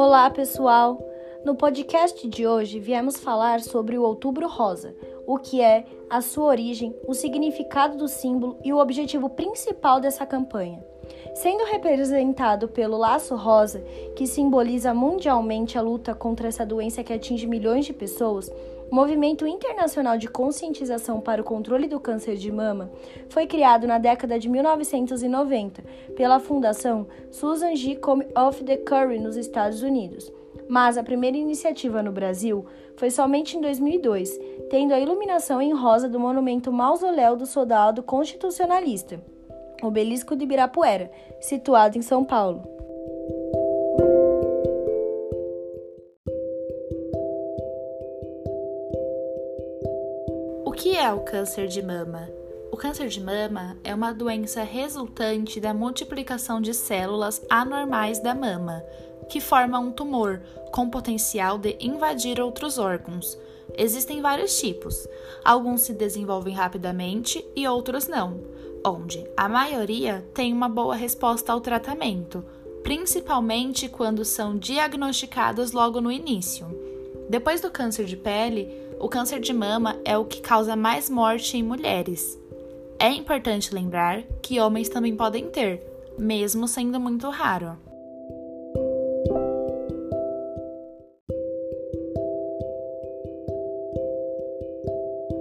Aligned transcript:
Olá, 0.00 0.30
pessoal! 0.30 1.04
No 1.44 1.56
podcast 1.56 2.28
de 2.28 2.46
hoje 2.46 2.78
viemos 2.78 3.16
falar 3.16 3.60
sobre 3.60 3.98
o 3.98 4.04
Outubro 4.04 4.46
Rosa, 4.46 4.94
o 5.26 5.38
que 5.38 5.60
é, 5.60 5.84
a 6.08 6.20
sua 6.20 6.44
origem, 6.44 6.94
o 7.04 7.12
significado 7.14 7.96
do 7.96 8.06
símbolo 8.06 8.60
e 8.62 8.72
o 8.72 8.78
objetivo 8.78 9.28
principal 9.28 9.98
dessa 9.98 10.24
campanha. 10.24 10.80
Sendo 11.34 11.64
representado 11.64 12.68
pelo 12.68 12.96
laço 12.96 13.34
rosa, 13.34 13.80
que 14.14 14.24
simboliza 14.24 14.94
mundialmente 14.94 15.76
a 15.76 15.82
luta 15.82 16.14
contra 16.14 16.46
essa 16.46 16.64
doença 16.64 17.02
que 17.02 17.12
atinge 17.12 17.48
milhões 17.48 17.84
de 17.84 17.92
pessoas, 17.92 18.48
o 18.90 18.94
Movimento 18.94 19.46
Internacional 19.46 20.16
de 20.16 20.28
Conscientização 20.28 21.20
para 21.20 21.42
o 21.42 21.44
Controle 21.44 21.86
do 21.86 22.00
Câncer 22.00 22.36
de 22.36 22.50
Mama 22.50 22.90
foi 23.28 23.46
criado 23.46 23.86
na 23.86 23.98
década 23.98 24.38
de 24.38 24.48
1990 24.48 25.82
pela 26.16 26.40
Fundação 26.40 27.06
Susan 27.30 27.74
G. 27.76 27.96
Come 27.96 28.26
of 28.34 28.64
the 28.64 28.78
Curry 28.78 29.18
nos 29.18 29.36
Estados 29.36 29.82
Unidos. 29.82 30.32
Mas 30.68 30.96
a 30.96 31.02
primeira 31.02 31.36
iniciativa 31.36 32.02
no 32.02 32.12
Brasil 32.12 32.64
foi 32.96 33.10
somente 33.10 33.56
em 33.56 33.60
2002, 33.60 34.38
tendo 34.70 34.92
a 34.92 35.00
iluminação 35.00 35.60
em 35.60 35.72
rosa 35.72 36.08
do 36.08 36.18
monumento 36.18 36.72
Mausoléu 36.72 37.36
do 37.36 37.46
Soldado 37.46 38.02
Constitucionalista, 38.02 39.20
Obelisco 39.82 40.34
de 40.34 40.44
Ibirapuera, 40.44 41.10
situado 41.40 41.96
em 41.96 42.02
São 42.02 42.24
Paulo. 42.24 42.77
Que 50.78 50.96
é 50.96 51.12
o 51.12 51.18
câncer 51.18 51.66
de 51.66 51.82
mama? 51.82 52.30
O 52.70 52.76
câncer 52.76 53.08
de 53.08 53.20
mama 53.20 53.76
é 53.82 53.92
uma 53.92 54.12
doença 54.12 54.62
resultante 54.62 55.58
da 55.58 55.74
multiplicação 55.74 56.60
de 56.60 56.72
células 56.72 57.44
anormais 57.50 58.20
da 58.20 58.32
mama, 58.32 58.84
que 59.28 59.40
forma 59.40 59.80
um 59.80 59.90
tumor 59.90 60.40
com 60.70 60.88
potencial 60.88 61.58
de 61.58 61.76
invadir 61.80 62.40
outros 62.40 62.78
órgãos. 62.78 63.36
Existem 63.76 64.22
vários 64.22 64.56
tipos. 64.60 65.08
Alguns 65.44 65.80
se 65.80 65.92
desenvolvem 65.92 66.54
rapidamente 66.54 67.44
e 67.56 67.66
outros 67.66 68.06
não, 68.06 68.40
onde 68.86 69.28
a 69.36 69.48
maioria 69.48 70.24
tem 70.32 70.52
uma 70.52 70.68
boa 70.68 70.94
resposta 70.94 71.52
ao 71.52 71.60
tratamento, 71.60 72.44
principalmente 72.84 73.88
quando 73.88 74.24
são 74.24 74.56
diagnosticados 74.56 75.72
logo 75.72 76.00
no 76.00 76.12
início. 76.12 76.68
Depois 77.28 77.60
do 77.60 77.68
câncer 77.68 78.04
de 78.04 78.16
pele, 78.16 78.87
o 79.00 79.08
câncer 79.08 79.40
de 79.40 79.52
mama 79.52 79.96
é 80.04 80.16
o 80.18 80.24
que 80.24 80.40
causa 80.40 80.74
mais 80.74 81.08
morte 81.08 81.56
em 81.56 81.62
mulheres. 81.62 82.38
É 82.98 83.08
importante 83.10 83.74
lembrar 83.74 84.22
que 84.42 84.58
homens 84.60 84.88
também 84.88 85.14
podem 85.14 85.48
ter, 85.48 85.82
mesmo 86.18 86.66
sendo 86.66 86.98
muito 86.98 87.28
raro. 87.30 87.78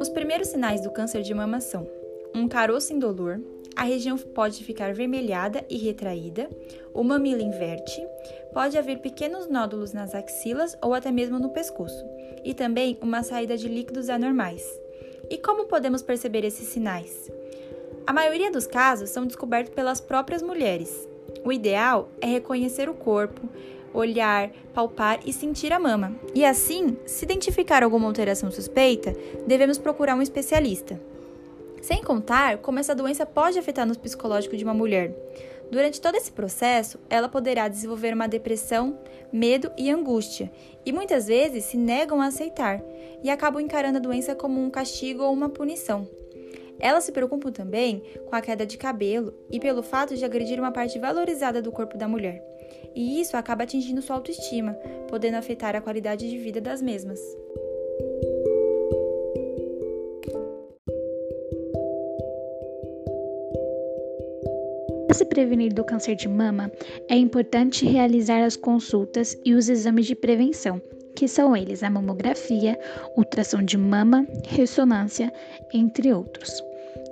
Os 0.00 0.08
primeiros 0.10 0.48
sinais 0.48 0.82
do 0.82 0.90
câncer 0.90 1.22
de 1.22 1.32
mama 1.32 1.60
são 1.60 1.86
um 2.34 2.46
caroço 2.46 2.92
indolor, 2.92 3.40
a 3.74 3.84
região 3.84 4.18
pode 4.18 4.62
ficar 4.64 4.92
vermelhada 4.92 5.64
e 5.70 5.78
retraída, 5.78 6.50
o 6.92 7.02
mamilo 7.02 7.40
inverte, 7.40 8.06
pode 8.58 8.76
haver 8.76 8.98
pequenos 8.98 9.48
nódulos 9.48 9.92
nas 9.92 10.16
axilas 10.16 10.76
ou 10.82 10.92
até 10.92 11.12
mesmo 11.12 11.38
no 11.38 11.50
pescoço, 11.50 12.04
e 12.42 12.52
também 12.52 12.98
uma 13.00 13.22
saída 13.22 13.56
de 13.56 13.68
líquidos 13.68 14.08
anormais. 14.08 14.68
E 15.30 15.38
como 15.38 15.66
podemos 15.66 16.02
perceber 16.02 16.44
esses 16.44 16.66
sinais? 16.66 17.30
A 18.04 18.12
maioria 18.12 18.50
dos 18.50 18.66
casos 18.66 19.10
são 19.10 19.24
descobertos 19.24 19.72
pelas 19.72 20.00
próprias 20.00 20.42
mulheres. 20.42 21.08
O 21.44 21.52
ideal 21.52 22.08
é 22.20 22.26
reconhecer 22.26 22.88
o 22.88 22.94
corpo, 22.94 23.48
olhar, 23.94 24.50
palpar 24.74 25.20
e 25.24 25.32
sentir 25.32 25.72
a 25.72 25.78
mama. 25.78 26.16
E 26.34 26.44
assim, 26.44 26.96
se 27.06 27.24
identificar 27.24 27.84
alguma 27.84 28.08
alteração 28.08 28.50
suspeita, 28.50 29.14
devemos 29.46 29.78
procurar 29.78 30.16
um 30.16 30.22
especialista. 30.22 31.00
Sem 31.80 32.02
contar 32.02 32.58
como 32.58 32.80
essa 32.80 32.92
doença 32.92 33.24
pode 33.24 33.56
afetar 33.56 33.86
no 33.86 33.96
psicológico 33.96 34.56
de 34.56 34.64
uma 34.64 34.74
mulher. 34.74 35.14
Durante 35.70 36.00
todo 36.00 36.14
esse 36.14 36.32
processo, 36.32 36.98
ela 37.10 37.28
poderá 37.28 37.68
desenvolver 37.68 38.14
uma 38.14 38.26
depressão, 38.26 38.98
medo 39.32 39.70
e 39.76 39.90
angústia, 39.90 40.50
e 40.84 40.92
muitas 40.92 41.26
vezes 41.26 41.64
se 41.64 41.76
negam 41.76 42.20
a 42.22 42.26
aceitar 42.26 42.82
e 43.22 43.28
acabam 43.28 43.60
encarando 43.60 43.98
a 43.98 44.00
doença 44.00 44.34
como 44.34 44.62
um 44.62 44.70
castigo 44.70 45.22
ou 45.22 45.32
uma 45.32 45.50
punição. 45.50 46.08
Elas 46.80 47.04
se 47.04 47.12
preocupam 47.12 47.50
também 47.50 48.02
com 48.26 48.36
a 48.36 48.40
queda 48.40 48.64
de 48.64 48.78
cabelo 48.78 49.34
e 49.50 49.58
pelo 49.58 49.82
fato 49.82 50.16
de 50.16 50.24
agredir 50.24 50.58
uma 50.58 50.70
parte 50.70 50.98
valorizada 50.98 51.60
do 51.60 51.72
corpo 51.72 51.98
da 51.98 52.06
mulher. 52.06 52.42
E 52.94 53.20
isso 53.20 53.36
acaba 53.36 53.64
atingindo 53.64 54.00
sua 54.00 54.16
autoestima, 54.16 54.74
podendo 55.08 55.36
afetar 55.36 55.74
a 55.74 55.80
qualidade 55.80 56.28
de 56.28 56.38
vida 56.38 56.60
das 56.60 56.80
mesmas. 56.80 57.20
Para 65.08 65.16
se 65.16 65.24
prevenir 65.24 65.72
do 65.72 65.82
câncer 65.84 66.14
de 66.14 66.28
mama, 66.28 66.70
é 67.08 67.16
importante 67.16 67.86
realizar 67.86 68.44
as 68.44 68.56
consultas 68.56 69.34
e 69.42 69.54
os 69.54 69.70
exames 69.70 70.04
de 70.04 70.14
prevenção, 70.14 70.82
que 71.16 71.26
são 71.26 71.56
eles 71.56 71.82
a 71.82 71.88
mamografia, 71.88 72.78
ultrassom 73.16 73.62
de 73.62 73.78
mama, 73.78 74.26
ressonância, 74.46 75.32
entre 75.72 76.12
outros. 76.12 76.62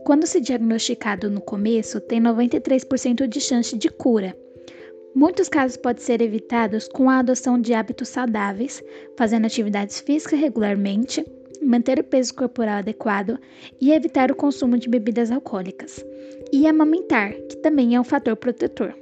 Quando 0.05 0.27
se 0.27 0.43
diagnosticado 0.43 1.31
no 1.31 1.41
começo, 1.41 1.99
tem 1.99 2.21
93% 2.21 3.27
de 3.27 3.41
chance 3.41 3.75
de 3.79 3.89
cura. 3.89 4.37
Muitos 5.15 5.49
casos 5.49 5.79
podem 5.79 6.03
ser 6.03 6.21
evitados 6.21 6.89
com 6.89 7.09
a 7.09 7.21
adoção 7.21 7.59
de 7.59 7.73
hábitos 7.73 8.11
saudáveis, 8.11 8.85
fazendo 9.17 9.47
atividades 9.47 10.01
físicas 10.01 10.39
regularmente, 10.39 11.25
manter 11.67 11.99
o 11.99 12.05
peso 12.05 12.35
corporal 12.35 12.79
adequado 12.79 13.39
e 13.81 13.93
evitar 13.93 14.31
o 14.31 14.37
consumo 14.37 14.79
de 14.79 14.89
bebidas 14.89 15.31
alcoólicas. 15.31 16.05
E 16.53 16.67
amamentar, 16.67 17.33
que 17.33 17.57
também 17.57 17.95
é 17.95 18.01
um 18.01 18.05
fator 18.05 18.37
protetor. 18.37 18.95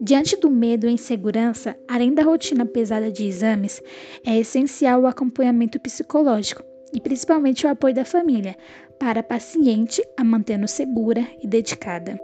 Diante 0.00 0.36
do 0.36 0.50
medo 0.50 0.86
e 0.86 0.92
insegurança, 0.92 1.74
além 1.88 2.12
da 2.12 2.22
rotina 2.22 2.66
pesada 2.66 3.10
de 3.10 3.24
exames, 3.24 3.82
é 4.26 4.38
essencial 4.38 5.02
o 5.02 5.06
acompanhamento 5.06 5.80
psicológico 5.80 6.62
e 6.92 7.00
principalmente 7.00 7.66
o 7.66 7.70
apoio 7.70 7.94
da 7.94 8.04
família 8.04 8.56
para 8.98 9.20
a 9.20 9.22
paciente 9.22 10.02
a 10.16 10.24
mantendo 10.24 10.68
segura 10.68 11.26
e 11.42 11.46
dedicada. 11.46 12.18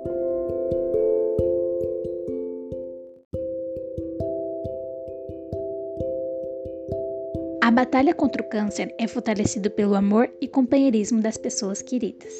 A 7.62 7.70
batalha 7.70 8.12
contra 8.12 8.42
o 8.42 8.48
câncer 8.48 8.92
é 8.98 9.06
fortalecida 9.06 9.70
pelo 9.70 9.94
amor 9.94 10.28
e 10.40 10.48
companheirismo 10.48 11.22
das 11.22 11.38
pessoas 11.38 11.80
queridas. 11.80 12.32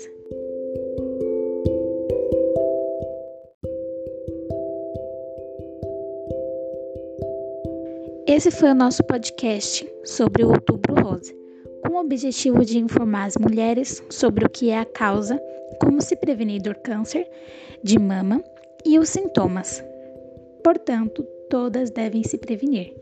Esse 8.26 8.50
foi 8.50 8.72
o 8.72 8.74
nosso 8.74 9.04
podcast 9.04 9.88
sobre 10.02 10.42
o 10.42 10.48
Outubro 10.48 11.00
Rosa, 11.00 11.32
com 11.86 11.92
o 11.94 12.00
objetivo 12.00 12.64
de 12.64 12.80
informar 12.80 13.26
as 13.26 13.36
mulheres 13.36 14.02
sobre 14.10 14.44
o 14.44 14.50
que 14.50 14.70
é 14.70 14.80
a 14.80 14.84
causa, 14.84 15.40
como 15.80 16.02
se 16.02 16.16
prevenir 16.16 16.60
do 16.62 16.74
câncer 16.74 17.30
de 17.80 17.96
mama 17.96 18.42
e 18.84 18.98
os 18.98 19.08
sintomas. 19.08 19.84
Portanto, 20.64 21.22
todas 21.48 21.92
devem 21.92 22.24
se 22.24 22.36
prevenir. 22.38 22.92